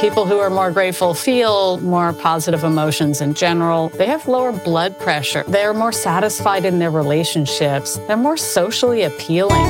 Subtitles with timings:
[0.00, 3.88] People who are more grateful feel more positive emotions in general.
[3.88, 5.42] They have lower blood pressure.
[5.48, 7.98] They're more satisfied in their relationships.
[8.06, 9.64] They're more socially appealing.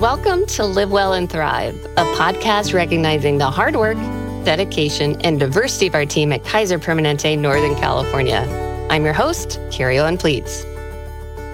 [0.00, 3.98] Welcome to Live Well and Thrive, a podcast recognizing the hard work,
[4.46, 8.46] dedication, and diversity of our team at Kaiser Permanente, Northern California.
[8.88, 10.64] I'm your host, Carrie Owen Plietz.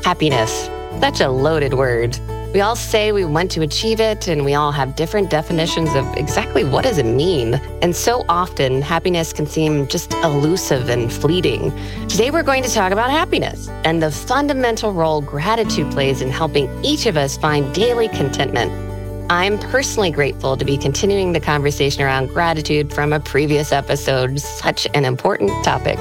[0.04, 0.70] Happiness,
[1.00, 2.16] such a loaded word.
[2.52, 6.06] We all say we want to achieve it, and we all have different definitions of
[6.18, 7.54] exactly what does it mean.
[7.80, 11.72] And so often, happiness can seem just elusive and fleeting.
[12.08, 16.68] Today, we're going to talk about happiness and the fundamental role gratitude plays in helping
[16.84, 18.70] each of us find daily contentment.
[19.30, 24.86] I'm personally grateful to be continuing the conversation around gratitude from a previous episode, such
[24.92, 25.98] an important topic.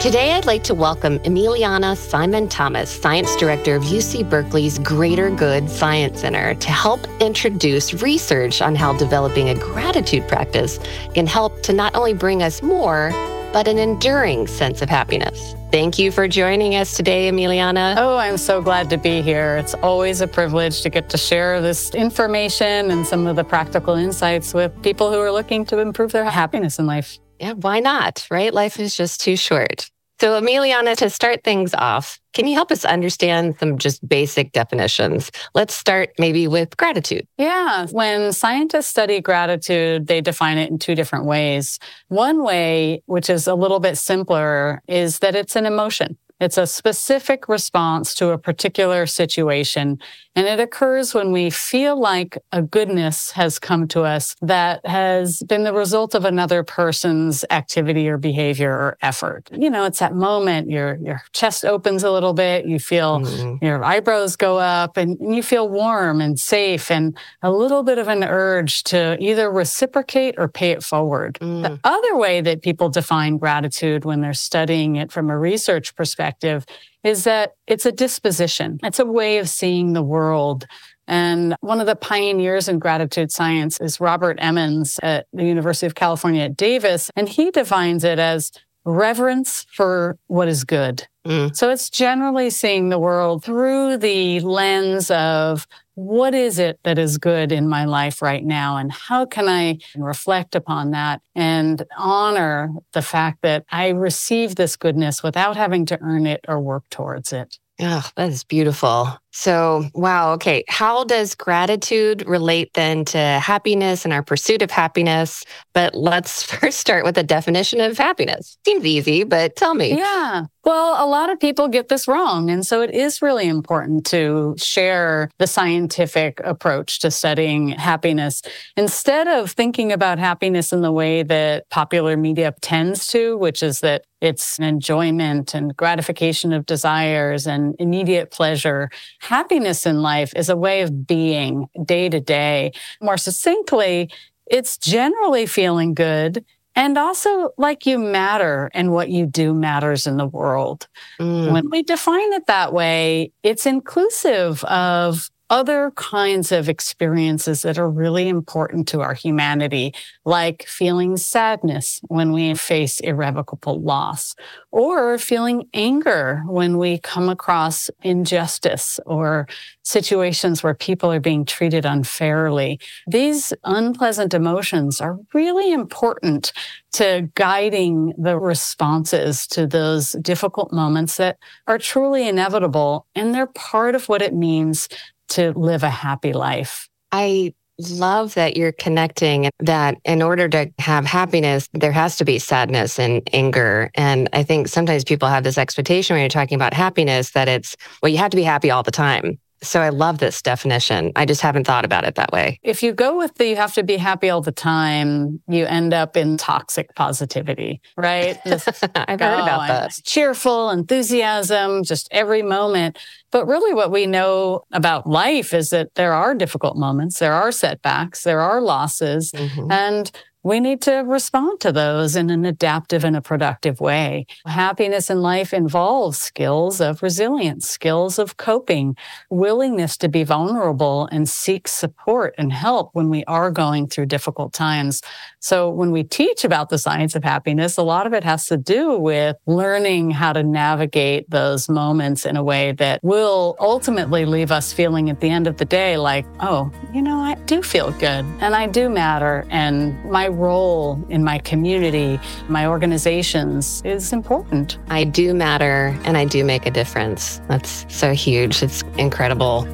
[0.00, 5.68] Today, I'd like to welcome Emiliana Simon Thomas, Science Director of UC Berkeley's Greater Good
[5.68, 10.78] Science Center, to help introduce research on how developing a gratitude practice
[11.14, 13.10] can help to not only bring us more,
[13.52, 15.56] but an enduring sense of happiness.
[15.72, 17.96] Thank you for joining us today, Emiliana.
[17.98, 19.56] Oh, I'm so glad to be here.
[19.56, 23.96] It's always a privilege to get to share this information and some of the practical
[23.96, 27.18] insights with people who are looking to improve their happiness in life.
[27.40, 28.26] Yeah, why not?
[28.30, 28.52] Right?
[28.52, 29.90] Life is just too short.
[30.20, 35.30] So, Emiliana, to start things off, can you help us understand some just basic definitions?
[35.54, 37.28] Let's start maybe with gratitude.
[37.36, 37.86] Yeah.
[37.92, 41.78] When scientists study gratitude, they define it in two different ways.
[42.08, 46.18] One way, which is a little bit simpler, is that it's an emotion.
[46.40, 49.98] It's a specific response to a particular situation.
[50.36, 55.42] And it occurs when we feel like a goodness has come to us that has
[55.42, 59.48] been the result of another person's activity or behavior or effort.
[59.50, 62.66] You know, it's that moment your, your chest opens a little bit.
[62.66, 63.64] You feel mm-hmm.
[63.64, 68.06] your eyebrows go up and you feel warm and safe and a little bit of
[68.06, 71.38] an urge to either reciprocate or pay it forward.
[71.40, 71.62] Mm.
[71.62, 76.27] The other way that people define gratitude when they're studying it from a research perspective
[76.28, 76.66] perspective
[77.04, 78.78] is that it's a disposition.
[78.82, 80.66] It's a way of seeing the world.
[81.06, 85.94] And one of the pioneers in gratitude science is Robert Emmons at the University of
[85.94, 87.10] California at Davis.
[87.16, 88.52] And he defines it as
[88.84, 91.06] reverence for what is good.
[91.26, 91.54] Mm.
[91.56, 95.66] So it's generally seeing the world through the lens of
[95.98, 98.76] what is it that is good in my life right now?
[98.76, 104.76] And how can I reflect upon that and honor the fact that I received this
[104.76, 107.58] goodness without having to earn it or work towards it?
[107.80, 109.18] Oh, that is beautiful.
[109.38, 110.32] So, wow.
[110.32, 110.64] Okay.
[110.66, 115.44] How does gratitude relate then to happiness and our pursuit of happiness?
[115.74, 118.58] But let's first start with a definition of happiness.
[118.66, 119.96] Seems easy, but tell me.
[119.96, 120.46] Yeah.
[120.64, 122.50] Well, a lot of people get this wrong.
[122.50, 128.42] And so it is really important to share the scientific approach to studying happiness.
[128.76, 133.80] Instead of thinking about happiness in the way that popular media tends to, which is
[133.80, 138.90] that it's an enjoyment and gratification of desires and immediate pleasure
[139.28, 142.72] happiness in life is a way of being day to day.
[143.02, 144.10] More succinctly,
[144.46, 146.44] it's generally feeling good
[146.74, 150.88] and also like you matter and what you do matters in the world.
[151.20, 151.52] Mm.
[151.52, 157.90] When we define it that way, it's inclusive of other kinds of experiences that are
[157.90, 159.94] really important to our humanity,
[160.24, 164.34] like feeling sadness when we face irrevocable loss,
[164.70, 169.46] or feeling anger when we come across injustice or
[169.82, 172.78] situations where people are being treated unfairly.
[173.06, 176.52] These unpleasant emotions are really important
[176.92, 183.06] to guiding the responses to those difficult moments that are truly inevitable.
[183.14, 184.88] And they're part of what it means
[185.28, 186.88] to live a happy life.
[187.12, 192.38] I love that you're connecting that in order to have happiness, there has to be
[192.38, 193.90] sadness and anger.
[193.94, 197.76] And I think sometimes people have this expectation when you're talking about happiness that it's,
[198.02, 199.38] well, you have to be happy all the time.
[199.62, 201.12] So I love this definition.
[201.16, 202.60] I just haven't thought about it that way.
[202.62, 205.92] If you go with the you have to be happy all the time, you end
[205.92, 208.38] up in toxic positivity, right?
[208.46, 209.98] I've heard about that.
[210.04, 212.98] Cheerful enthusiasm, just every moment.
[213.30, 217.52] But really what we know about life is that there are difficult moments, there are
[217.52, 219.70] setbacks, there are losses, mm-hmm.
[219.70, 220.10] and
[220.48, 224.24] we need to respond to those in an adaptive and a productive way.
[224.46, 228.96] Happiness in life involves skills of resilience, skills of coping,
[229.28, 234.54] willingness to be vulnerable and seek support and help when we are going through difficult
[234.54, 235.02] times.
[235.38, 238.56] So when we teach about the science of happiness, a lot of it has to
[238.56, 244.50] do with learning how to navigate those moments in a way that will ultimately leave
[244.50, 247.90] us feeling at the end of the day like, oh, you know, I do feel
[247.92, 249.44] good and I do matter.
[249.50, 252.18] And my role in my community,
[252.48, 254.78] my organizations is important.
[254.88, 257.40] I do matter and I do make a difference.
[257.48, 258.62] That's so huge.
[258.62, 259.66] It's incredible.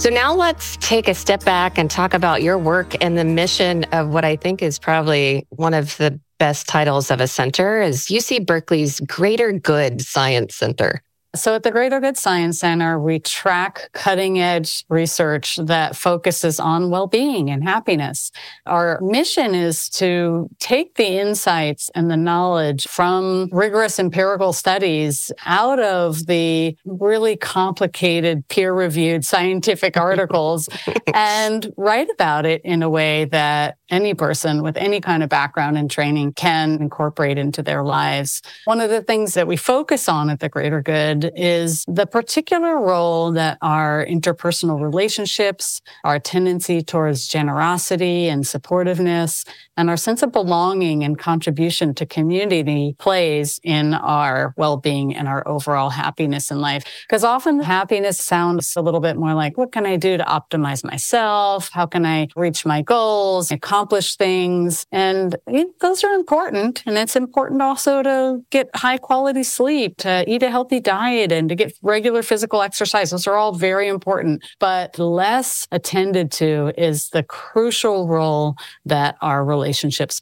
[0.00, 3.84] So now let's take a step back and talk about your work and the mission
[3.92, 8.06] of what I think is probably one of the best titles of a center is
[8.06, 11.02] UC Berkeley's Greater Good Science Center.
[11.34, 16.90] So at the Greater Good Science Center, we track cutting edge research that focuses on
[16.90, 18.32] well-being and happiness.
[18.66, 25.78] Our mission is to take the insights and the knowledge from rigorous empirical studies out
[25.78, 30.68] of the really complicated peer reviewed scientific articles
[31.14, 35.76] and write about it in a way that any person with any kind of background
[35.76, 38.42] and training can incorporate into their lives.
[38.64, 42.80] One of the things that we focus on at the Greater Good is the particular
[42.80, 49.46] role that our interpersonal relationships, our tendency towards generosity and supportiveness,
[49.80, 55.46] and our sense of belonging and contribution to community plays in our well-being and our
[55.48, 56.84] overall happiness in life.
[57.08, 60.84] Because often happiness sounds a little bit more like, what can I do to optimize
[60.84, 61.70] myself?
[61.72, 64.84] How can I reach my goals, accomplish things?
[64.92, 65.34] And
[65.80, 66.82] those are important.
[66.84, 71.48] And it's important also to get high quality sleep, to eat a healthy diet and
[71.48, 73.12] to get regular physical exercise.
[73.12, 79.42] Those are all very important, but less attended to is the crucial role that our
[79.42, 79.69] relationships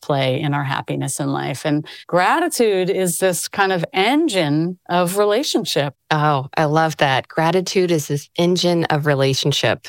[0.00, 1.64] play in our happiness in life.
[1.64, 5.94] And gratitude is this kind of engine of relationship.
[6.10, 7.28] Oh, I love that.
[7.28, 9.88] Gratitude is this engine of relationship.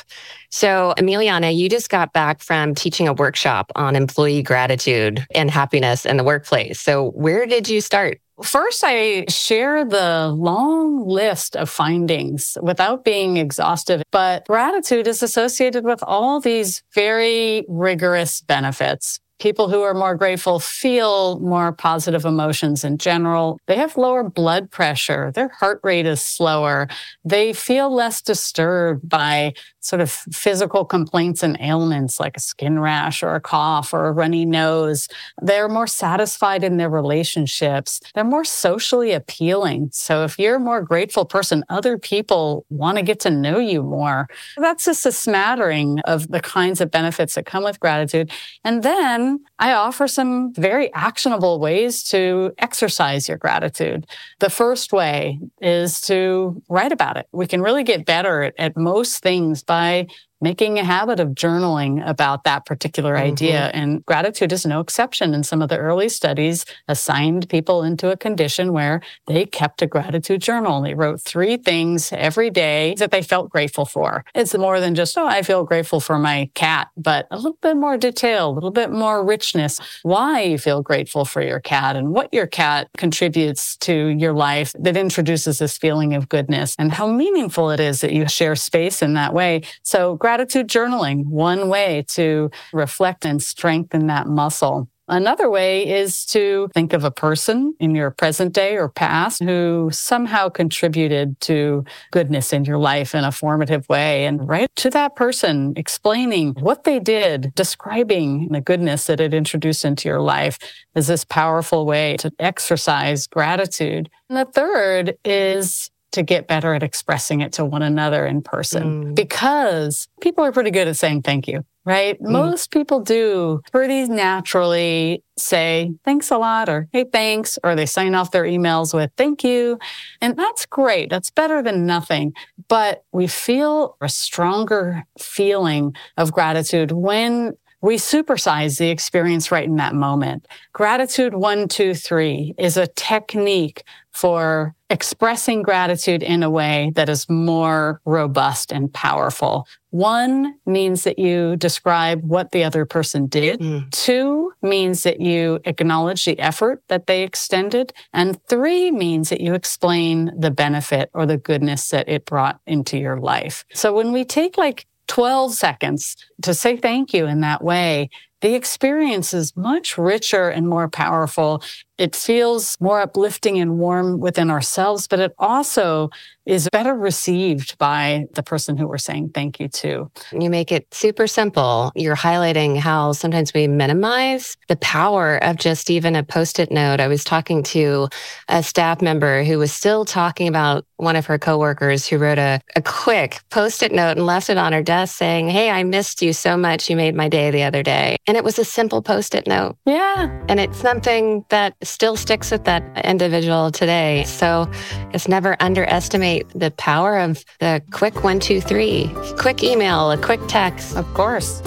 [0.50, 6.04] So, Emiliana, you just got back from teaching a workshop on employee gratitude and happiness
[6.04, 6.80] in the workplace.
[6.80, 8.20] So, where did you start?
[8.42, 15.84] First, I share the long list of findings without being exhaustive, but gratitude is associated
[15.84, 19.20] with all these very rigorous benefits.
[19.40, 23.58] People who are more grateful feel more positive emotions in general.
[23.66, 25.32] They have lower blood pressure.
[25.32, 26.88] Their heart rate is slower.
[27.24, 33.22] They feel less disturbed by sort of physical complaints and ailments like a skin rash
[33.22, 35.08] or a cough or a runny nose.
[35.40, 38.00] They're more satisfied in their relationships.
[38.14, 39.90] They're more socially appealing.
[39.92, 43.82] So if you're a more grateful person, other people want to get to know you
[43.82, 44.28] more.
[44.56, 48.30] That's just a smattering of the kinds of benefits that come with gratitude.
[48.64, 54.06] And then I offer some very actionable ways to exercise your gratitude.
[54.40, 57.28] The first way is to write about it.
[57.32, 60.08] We can really get better at, at most things by
[60.40, 63.32] making a habit of journaling about that particular mm-hmm.
[63.32, 63.70] idea.
[63.74, 65.34] And gratitude is no exception.
[65.34, 69.86] And some of the early studies assigned people into a condition where they kept a
[69.86, 70.80] gratitude journal.
[70.82, 74.24] They wrote three things every day that they felt grateful for.
[74.34, 77.76] It's more than just, oh, I feel grateful for my cat, but a little bit
[77.76, 82.12] more detail, a little bit more richness, why you feel grateful for your cat and
[82.12, 87.06] what your cat contributes to your life that introduces this feeling of goodness and how
[87.06, 89.62] meaningful it is that you share space in that way.
[89.82, 94.88] So gratitude journaling, one way to reflect and strengthen that muscle.
[95.10, 99.90] Another way is to think of a person in your present day or past who
[99.92, 105.16] somehow contributed to goodness in your life in a formative way and write to that
[105.16, 110.58] person explaining what they did, describing the goodness that it introduced into your life
[110.94, 114.08] is this powerful way to exercise gratitude.
[114.28, 119.04] And the third is to get better at expressing it to one another in person
[119.04, 119.14] mm.
[119.14, 122.20] because people are pretty good at saying thank you, right?
[122.20, 122.30] Mm.
[122.30, 128.14] Most people do pretty naturally say thanks a lot or hey, thanks, or they sign
[128.14, 129.78] off their emails with thank you.
[130.20, 131.10] And that's great.
[131.10, 132.32] That's better than nothing.
[132.68, 139.76] But we feel a stronger feeling of gratitude when we supersize the experience right in
[139.76, 140.46] that moment.
[140.72, 147.28] Gratitude one, two, three is a technique for expressing gratitude in a way that is
[147.28, 149.66] more robust and powerful.
[149.90, 153.60] One means that you describe what the other person did.
[153.60, 153.90] Mm.
[153.90, 157.92] Two means that you acknowledge the effort that they extended.
[158.12, 162.98] And three means that you explain the benefit or the goodness that it brought into
[162.98, 163.64] your life.
[163.72, 168.54] So when we take like 12 seconds to say thank you in that way, the
[168.54, 171.62] experience is much richer and more powerful.
[172.00, 176.08] It feels more uplifting and warm within ourselves, but it also
[176.46, 180.10] is better received by the person who we're saying thank you to.
[180.32, 181.92] You make it super simple.
[181.94, 187.00] You're highlighting how sometimes we minimize the power of just even a post it note.
[187.00, 188.08] I was talking to
[188.48, 192.60] a staff member who was still talking about one of her coworkers who wrote a,
[192.74, 196.20] a quick post it note and left it on her desk saying, Hey, I missed
[196.20, 196.90] you so much.
[196.90, 198.16] You made my day the other day.
[198.26, 199.76] And it was a simple post it note.
[199.86, 200.44] Yeah.
[200.48, 204.24] And it's something that still sticks with that individual today.
[204.24, 204.70] So
[205.12, 210.40] it's never underestimate the power of the quick one, two, three, quick email, a quick
[210.48, 210.96] text.
[210.96, 211.62] Of course.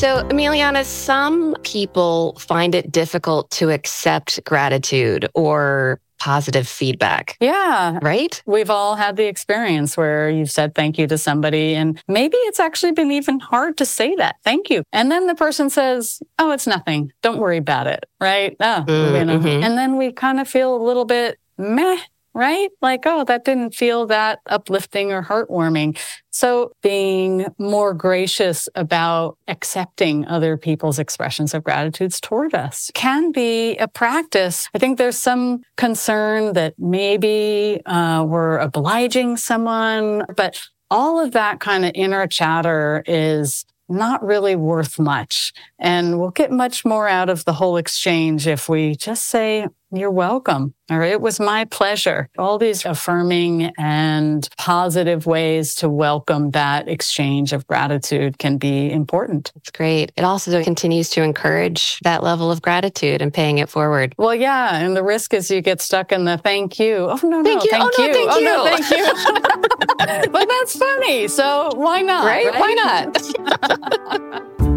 [0.00, 7.36] So, Emiliana, some people find it difficult to accept gratitude or positive feedback.
[7.40, 7.98] Yeah.
[8.02, 8.40] Right?
[8.46, 12.60] We've all had the experience where you've said thank you to somebody and maybe it's
[12.60, 14.84] actually been even hard to say that thank you.
[14.92, 17.12] And then the person says, Oh, it's nothing.
[17.22, 18.04] Don't worry about it.
[18.20, 18.56] Right.
[18.60, 19.38] Oh, mm, you know.
[19.38, 19.64] mm-hmm.
[19.64, 21.98] And then we kind of feel a little bit meh
[22.34, 22.70] right?
[22.80, 25.98] Like, oh, that didn't feel that uplifting or heartwarming.
[26.30, 33.76] So being more gracious about accepting other people's expressions of gratitudes toward us can be
[33.76, 34.68] a practice.
[34.74, 40.60] I think there's some concern that maybe uh, we're obliging someone, but
[40.90, 45.52] all of that kind of inner chatter is not really worth much.
[45.78, 50.10] And we'll get much more out of the whole exchange if we just say, you're
[50.10, 50.74] welcome.
[50.90, 52.28] Or it was my pleasure.
[52.36, 59.52] All these affirming and positive ways to welcome that exchange of gratitude can be important.
[59.56, 60.10] It's great.
[60.16, 64.14] It also continues to encourage that level of gratitude and paying it forward.
[64.18, 64.76] Well, yeah.
[64.78, 67.08] And the risk is you get stuck in the thank you.
[67.08, 68.12] Oh, no, thank oh, no, you.
[68.12, 68.44] thank oh, you.
[68.44, 69.04] No, thank oh, you.
[69.06, 70.30] no, thank you.
[70.32, 71.28] but that's funny.
[71.28, 72.26] So why not?
[72.26, 72.46] Right?
[72.46, 72.60] right?
[72.60, 74.60] Why not?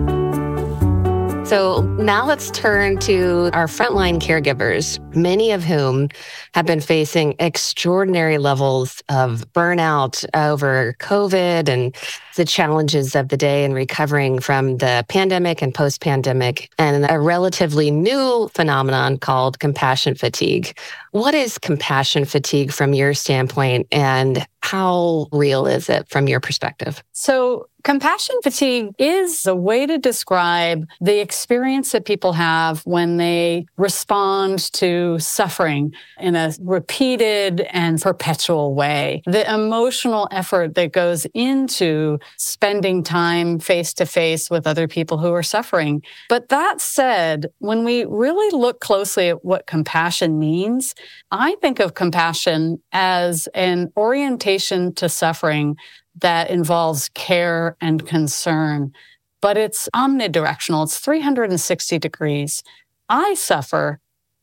[1.54, 6.10] So now let's turn to our frontline caregivers, many of whom
[6.56, 11.96] have been facing extraordinary levels of burnout over COVID and
[12.38, 17.20] the challenges of the day and recovering from the pandemic and post pandemic, and a
[17.20, 20.76] relatively new phenomenon called compassion fatigue.
[21.14, 27.04] What is compassion fatigue from your standpoint, and how real is it from your perspective?
[27.12, 33.66] So, compassion fatigue is a way to describe the experience that people have when they
[33.76, 39.22] respond to suffering in a repeated and perpetual way.
[39.26, 45.34] The emotional effort that goes into spending time face to face with other people who
[45.34, 46.02] are suffering.
[46.30, 50.96] But that said, when we really look closely at what compassion means,
[51.32, 55.76] I think of compassion as an orientation to suffering
[56.20, 58.94] that involves care and concern,
[59.42, 60.84] but it's omnidirectional.
[60.84, 62.64] It's 360 degrees.
[63.10, 64.00] I suffer.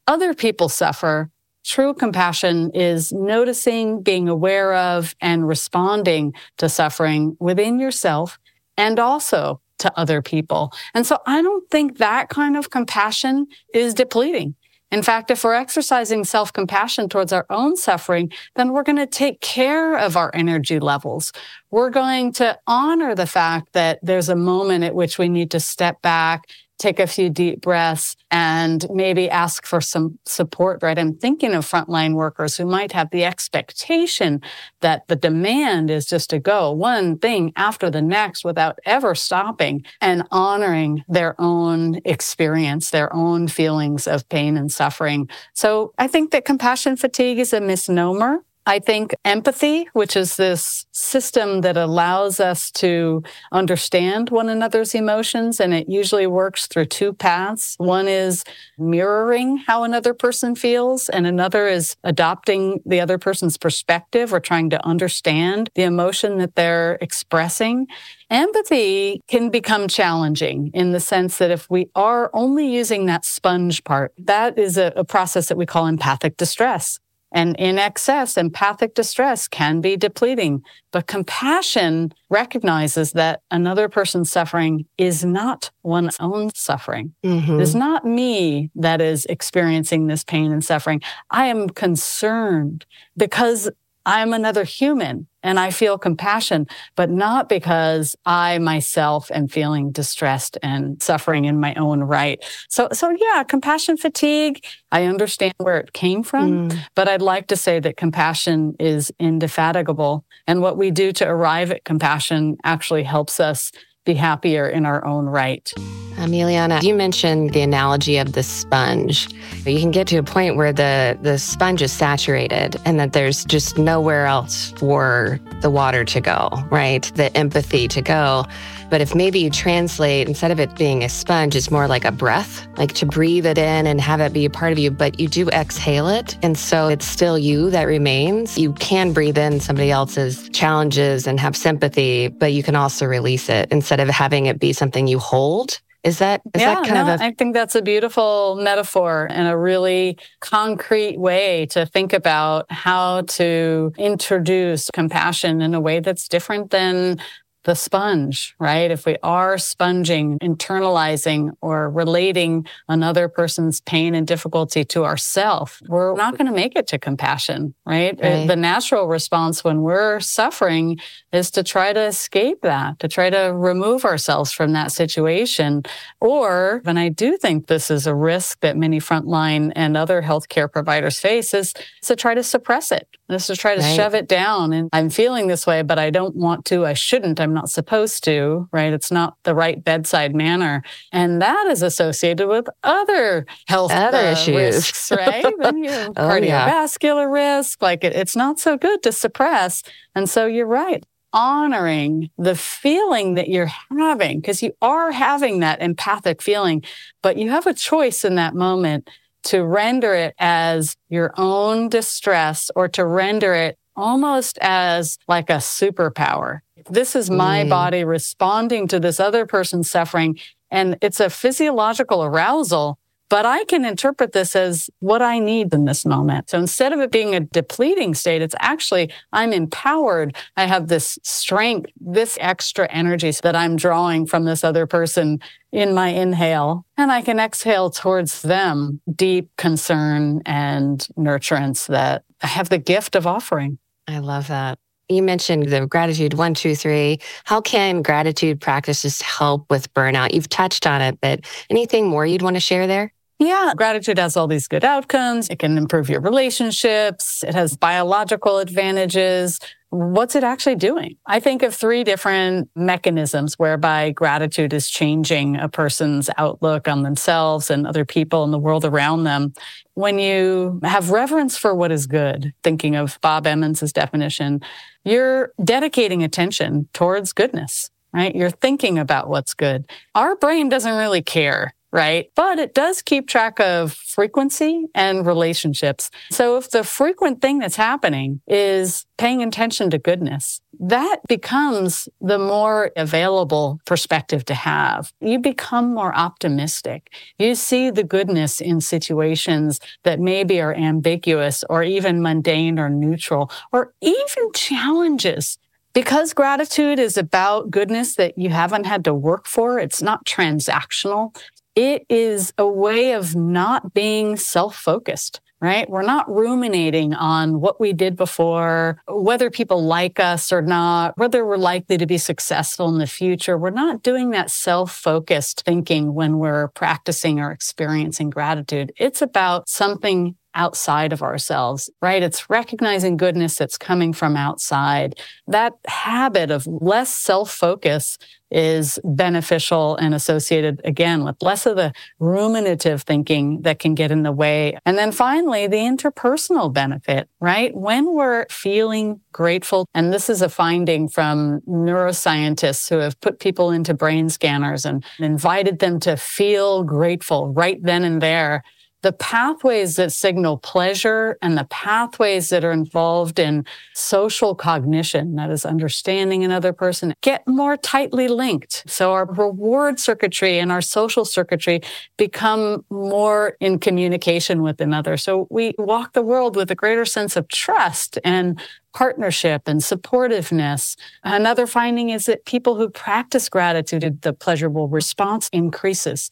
[0.06, 1.30] Other people suffer.
[1.64, 8.38] True compassion is noticing, being aware of, and responding to suffering within yourself
[8.76, 10.72] and also to other people.
[10.94, 14.54] And so I don't think that kind of compassion is depleting.
[14.90, 19.06] In fact, if we're exercising self compassion towards our own suffering, then we're going to
[19.06, 21.32] take care of our energy levels.
[21.70, 25.60] We're going to honor the fact that there's a moment at which we need to
[25.60, 26.44] step back
[26.80, 30.98] take a few deep breaths and maybe ask for some support, right?
[30.98, 34.40] I'm thinking of frontline workers who might have the expectation
[34.80, 39.84] that the demand is just to go one thing after the next without ever stopping
[40.00, 45.28] and honoring their own experience, their own feelings of pain and suffering.
[45.52, 48.38] So I think that compassion fatigue is a misnomer.
[48.66, 55.60] I think empathy, which is this system that allows us to understand one another's emotions,
[55.60, 57.74] and it usually works through two paths.
[57.78, 58.44] One is
[58.78, 64.70] mirroring how another person feels, and another is adopting the other person's perspective or trying
[64.70, 67.86] to understand the emotion that they're expressing.
[68.28, 73.82] Empathy can become challenging in the sense that if we are only using that sponge
[73.84, 77.00] part, that is a, a process that we call empathic distress
[77.32, 80.62] And in excess, empathic distress can be depleting.
[80.90, 87.14] But compassion recognizes that another person's suffering is not one's own suffering.
[87.24, 87.60] Mm-hmm.
[87.60, 91.02] It's not me that is experiencing this pain and suffering.
[91.30, 93.70] I am concerned because
[94.04, 96.66] I'm another human and I feel compassion,
[96.96, 102.42] but not because I myself am feeling distressed and suffering in my own right.
[102.68, 104.64] So, so yeah, compassion fatigue.
[104.92, 106.78] I understand where it came from, mm.
[106.94, 110.24] but I'd like to say that compassion is indefatigable.
[110.46, 113.72] And what we do to arrive at compassion actually helps us
[114.04, 115.72] be happier in our own right.
[116.20, 119.28] Emiliana, you mentioned the analogy of the sponge.
[119.64, 123.44] You can get to a point where the, the sponge is saturated and that there's
[123.46, 127.10] just nowhere else for the water to go, right?
[127.14, 128.44] The empathy to go.
[128.90, 132.10] But if maybe you translate, instead of it being a sponge, it's more like a
[132.10, 135.20] breath, like to breathe it in and have it be a part of you, but
[135.20, 136.36] you do exhale it.
[136.42, 138.58] And so it's still you that remains.
[138.58, 143.48] You can breathe in somebody else's challenges and have sympathy, but you can also release
[143.48, 145.80] it instead of having it be something you hold.
[146.02, 149.28] Is that is yeah, that kind no, of a- I think that's a beautiful metaphor
[149.30, 156.00] and a really concrete way to think about how to introduce compassion in a way
[156.00, 157.20] that's different than
[157.64, 158.90] the sponge, right?
[158.90, 166.14] If we are sponging, internalizing, or relating another person's pain and difficulty to ourself, we're
[166.14, 168.18] not going to make it to compassion, right?
[168.22, 168.46] Uh, right?
[168.46, 170.98] The natural response when we're suffering
[171.32, 175.82] is to try to escape that, to try to remove ourselves from that situation.
[176.20, 180.70] Or, and I do think this is a risk that many frontline and other healthcare
[180.70, 183.96] providers face, is to try to suppress it, is to try to right.
[183.96, 184.72] shove it down.
[184.72, 187.68] And I'm feeling this way, but I don't want to, I shouldn't, I'm I'm not
[187.68, 188.92] supposed to, right?
[188.92, 190.84] It's not the right bedside manner.
[191.10, 195.44] And that is associated with other health other uh, issues, risks, right?
[195.60, 197.56] oh, cardiovascular yeah.
[197.56, 199.82] risk, like it, it's not so good to suppress.
[200.14, 205.82] And so you're right honoring the feeling that you're having because you are having that
[205.82, 206.84] empathic feeling,
[207.20, 209.10] but you have a choice in that moment
[209.42, 215.54] to render it as your own distress or to render it almost as like a
[215.54, 216.60] superpower.
[216.88, 217.68] This is my mm.
[217.68, 220.38] body responding to this other person's suffering.
[220.70, 225.84] And it's a physiological arousal, but I can interpret this as what I need in
[225.84, 226.50] this moment.
[226.50, 230.36] So instead of it being a depleting state, it's actually, I'm empowered.
[230.56, 235.94] I have this strength, this extra energy that I'm drawing from this other person in
[235.94, 236.84] my inhale.
[236.96, 243.14] And I can exhale towards them deep concern and nurturance that I have the gift
[243.14, 243.78] of offering.
[244.08, 244.80] I love that.
[245.10, 247.18] You mentioned the gratitude one, two, three.
[247.42, 250.32] How can gratitude practices help with burnout?
[250.32, 253.12] You've touched on it, but anything more you'd want to share there?
[253.40, 255.48] Yeah, gratitude has all these good outcomes.
[255.48, 257.42] It can improve your relationships.
[257.42, 259.58] It has biological advantages.
[259.88, 261.16] What's it actually doing?
[261.26, 267.70] I think of three different mechanisms whereby gratitude is changing a person's outlook on themselves
[267.70, 269.54] and other people and the world around them.
[269.94, 274.60] When you have reverence for what is good, thinking of Bob Emmons' definition,
[275.04, 278.34] you're dedicating attention towards goodness right?
[278.34, 279.90] You're thinking about what's good.
[280.14, 282.30] Our brain doesn't really care right?
[282.36, 286.10] But it does keep track of frequency and relationships.
[286.30, 292.38] So if the frequent thing that's happening is paying attention to goodness, that becomes the
[292.38, 295.12] more available perspective to have.
[295.20, 297.10] You become more optimistic.
[297.38, 303.50] You see the goodness in situations that maybe are ambiguous or even mundane or neutral
[303.72, 305.58] or even challenges
[305.92, 311.34] because gratitude is about goodness that you haven't had to work for, it's not transactional
[311.74, 315.88] it is a way of not being self focused, right?
[315.88, 321.44] We're not ruminating on what we did before, whether people like us or not, whether
[321.44, 323.56] we're likely to be successful in the future.
[323.56, 328.92] We're not doing that self focused thinking when we're practicing or experiencing gratitude.
[328.96, 332.22] It's about something outside of ourselves, right?
[332.22, 335.18] It's recognizing goodness that's coming from outside.
[335.46, 338.18] That habit of less self focus
[338.50, 344.24] is beneficial and associated again with less of the ruminative thinking that can get in
[344.24, 344.76] the way.
[344.84, 347.74] And then finally, the interpersonal benefit, right?
[347.76, 353.70] When we're feeling grateful, and this is a finding from neuroscientists who have put people
[353.70, 358.64] into brain scanners and invited them to feel grateful right then and there
[359.02, 365.50] the pathways that signal pleasure and the pathways that are involved in social cognition, that
[365.50, 368.84] is understanding another person, get more tightly linked.
[368.86, 371.80] So our reward circuitry and our social circuitry
[372.16, 375.16] become more in communication with another.
[375.16, 378.60] So we walk the world with a greater sense of trust and
[378.92, 380.96] partnership and supportiveness.
[381.22, 386.30] Another finding is that people who practice gratitude, the pleasurable response increases.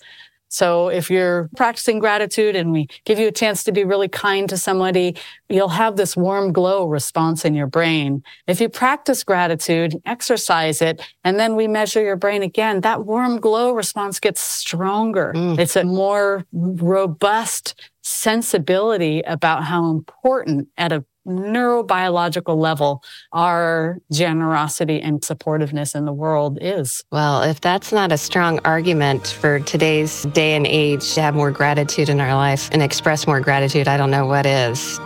[0.48, 4.48] So if you're practicing gratitude and we give you a chance to be really kind
[4.48, 5.16] to somebody,
[5.48, 8.22] you'll have this warm glow response in your brain.
[8.46, 13.38] If you practice gratitude, exercise it, and then we measure your brain again, that warm
[13.38, 15.32] glow response gets stronger.
[15.34, 15.58] Mm.
[15.58, 23.02] It's a more robust sensibility about how important at a neurobiological level
[23.33, 27.04] our generosity and supportiveness in the world is.
[27.11, 31.50] Well, if that's not a strong argument for today's day and age to have more
[31.50, 34.98] gratitude in our life and express more gratitude, I don't know what is.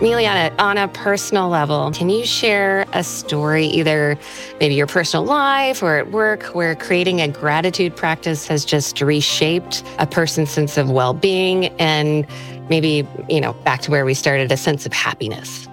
[0.00, 4.16] Miliana, on a personal level, can you share a story, either
[4.58, 9.84] maybe your personal life or at work, where creating a gratitude practice has just reshaped
[9.98, 12.26] a person's sense of well being and
[12.70, 15.68] maybe, you know, back to where we started, a sense of happiness?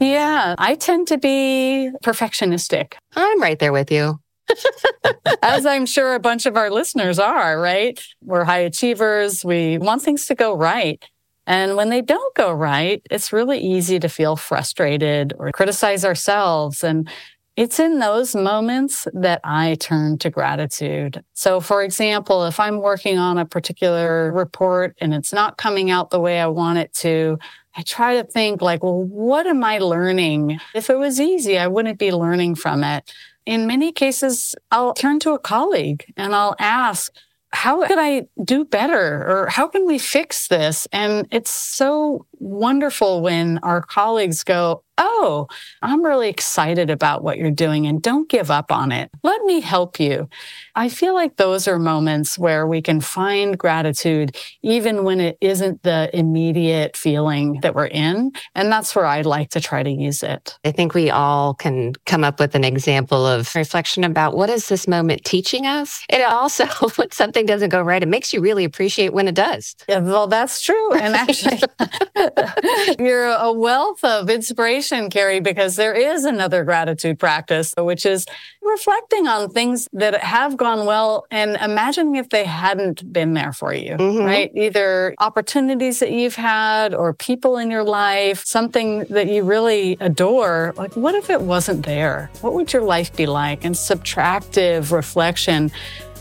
[0.00, 2.94] Yeah, I tend to be perfectionistic.
[3.14, 4.18] I'm right there with you.
[5.42, 8.00] As I'm sure a bunch of our listeners are, right?
[8.22, 9.44] We're high achievers.
[9.44, 11.00] We want things to go right.
[11.46, 16.82] And when they don't go right, it's really easy to feel frustrated or criticize ourselves.
[16.82, 17.08] And
[17.56, 21.24] it's in those moments that I turn to gratitude.
[21.32, 26.10] So, for example, if I'm working on a particular report and it's not coming out
[26.10, 27.38] the way I want it to,
[27.74, 30.58] I try to think like, well, what am I learning?
[30.74, 33.12] If it was easy, I wouldn't be learning from it.
[33.46, 37.12] In many cases, I'll turn to a colleague and I'll ask,
[37.56, 39.24] how could I do better?
[39.26, 40.86] Or how can we fix this?
[40.92, 45.46] And it's so wonderful when our colleagues go, Oh,
[45.82, 49.10] I'm really excited about what you're doing and don't give up on it.
[49.22, 50.28] Let me help you.
[50.74, 55.82] I feel like those are moments where we can find gratitude even when it isn't
[55.82, 58.32] the immediate feeling that we're in.
[58.54, 60.58] And that's where I'd like to try to use it.
[60.64, 64.68] I think we all can come up with an example of reflection about what is
[64.68, 66.04] this moment teaching us?
[66.08, 66.64] It also,
[66.96, 69.76] when something doesn't go right, it makes you really appreciate when it does.
[69.88, 70.94] Yeah, well, that's true.
[70.94, 71.60] And actually,
[72.98, 78.26] you're a wealth of inspiration, Carrie, because there is another gratitude practice, which is
[78.62, 83.72] reflecting on things that have gone well and imagining if they hadn't been there for
[83.72, 84.24] you, mm-hmm.
[84.24, 84.50] right?
[84.54, 90.74] Either opportunities that you've had or people in your life, something that you really adore.
[90.76, 92.30] Like, what if it wasn't there?
[92.40, 93.64] What would your life be like?
[93.64, 95.70] And subtractive reflection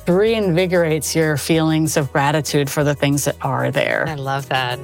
[0.06, 4.08] reinvigorates your feelings of gratitude for the things that are there.
[4.08, 4.80] I love that.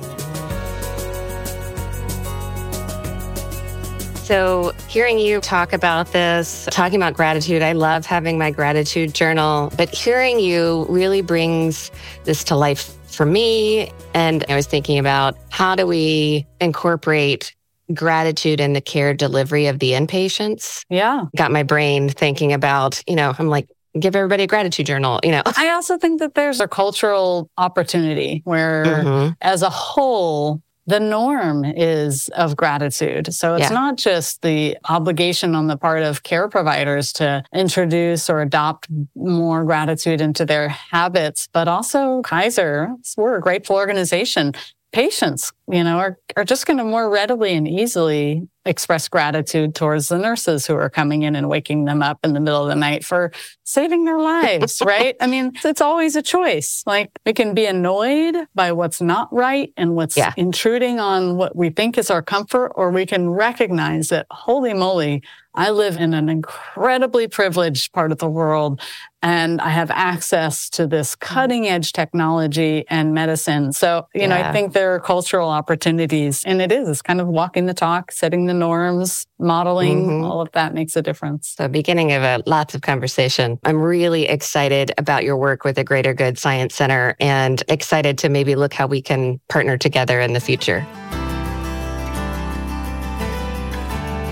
[4.32, 9.74] So, hearing you talk about this, talking about gratitude, I love having my gratitude journal,
[9.76, 11.91] but hearing you really brings
[12.24, 13.91] this to life for me.
[14.13, 17.54] And I was thinking about how do we incorporate
[17.94, 20.86] gratitude in the care delivery of the inpatients?
[20.89, 21.26] Yeah.
[21.36, 23.67] Got my brain thinking about, you know, I'm like,
[24.00, 25.41] give everybody a gratitude journal, you know.
[25.58, 29.34] I also think that there's a cultural opportunity where mm-hmm.
[29.41, 33.34] as a whole, the norm is of gratitude.
[33.34, 33.74] So it's yeah.
[33.74, 39.63] not just the obligation on the part of care providers to introduce or adopt more
[39.63, 44.54] gratitude into their habits, but also Kaiser, we're a grateful organization.
[44.91, 50.08] Patients, you know, are, are just going to more readily and easily express gratitude towards
[50.08, 52.76] the nurses who are coming in and waking them up in the middle of the
[52.76, 53.32] night for
[53.63, 55.15] saving their lives, right?
[55.19, 56.84] I mean, it's always a choice.
[56.86, 60.34] Like we can be annoyed by what's not right and what's yeah.
[60.38, 65.24] intruding on what we think is our comfort, or we can recognize that, holy moly,
[65.54, 68.80] I live in an incredibly privileged part of the world
[69.21, 71.34] and I have access to this mm-hmm.
[71.34, 73.74] cutting edge technology and medicine.
[73.74, 74.28] So, you yeah.
[74.28, 77.74] know, I think there are cultural opportunities and it is, it's kind of walking the
[77.74, 80.24] talk, setting the norms, modeling, mm-hmm.
[80.26, 81.54] all of that makes a difference.
[81.58, 83.58] So beginning of a lots of conversation.
[83.64, 88.30] I'm really excited about your work with the Greater Good Science Center and excited to
[88.30, 90.86] maybe look how we can partner together in the future.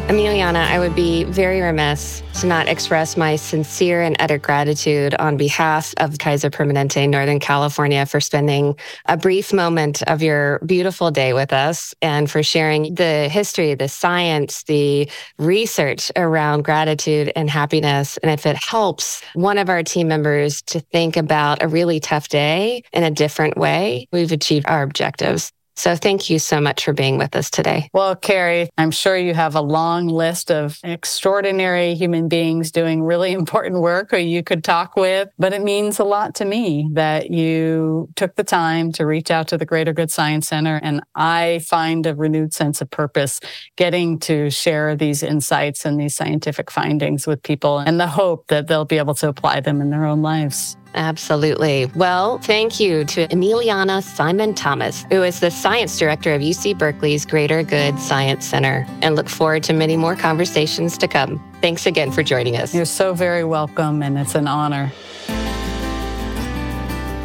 [0.09, 5.37] Emiliana, I would be very remiss to not express my sincere and utter gratitude on
[5.37, 11.33] behalf of Kaiser Permanente Northern California for spending a brief moment of your beautiful day
[11.33, 18.17] with us and for sharing the history, the science, the research around gratitude and happiness.
[18.17, 22.29] And if it helps one of our team members to think about a really tough
[22.29, 25.53] day in a different way, we've achieved our objectives.
[25.79, 27.89] So thank you so much for being with us today.
[27.93, 33.31] Well, Carrie, I'm sure you have a long list of extraordinary human beings doing really
[33.41, 37.31] important work who you could talk with, but it means a lot to me that
[37.31, 40.81] you took the time to reach out to the Greater Good Science Center.
[40.83, 43.39] And I find a renewed sense of purpose
[43.77, 48.67] getting to share these insights and these scientific findings with people and the hope that
[48.67, 50.75] they'll be able to apply them in their own lives.
[50.95, 51.85] Absolutely.
[51.95, 57.25] Well, thank you to Emiliana Simon Thomas, who is the science director of UC Berkeley's
[57.25, 61.43] Greater Good Science Center, and look forward to many more conversations to come.
[61.61, 62.73] Thanks again for joining us.
[62.73, 64.91] You're so very welcome, and it's an honor.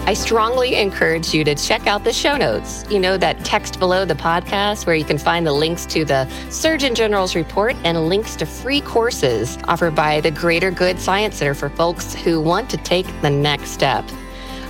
[0.07, 2.85] I strongly encourage you to check out the show notes.
[2.91, 6.29] You know, that text below the podcast where you can find the links to the
[6.51, 11.55] Surgeon General's report and links to free courses offered by the Greater Good Science Center
[11.55, 14.05] for folks who want to take the next step.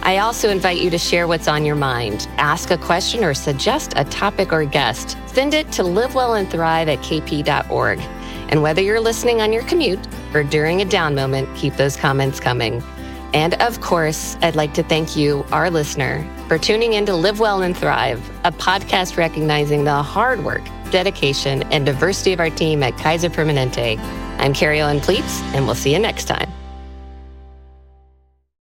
[0.02, 3.94] I also invite you to share what's on your mind, ask a question, or suggest
[3.96, 5.18] a topic or guest.
[5.26, 7.98] Send it to livewellandthrive at kp.org.
[8.50, 12.38] And whether you're listening on your commute or during a down moment, keep those comments
[12.38, 12.84] coming.
[13.34, 17.40] And of course, I'd like to thank you, our listener, for tuning in to Live
[17.40, 22.84] Well and Thrive, a podcast recognizing the hard work, dedication, and diversity of our team
[22.84, 23.98] at Kaiser Permanente.
[24.38, 26.50] I'm Carrie Ellen Plietz, and we'll see you next time.